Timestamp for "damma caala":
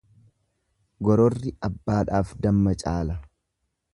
2.47-3.21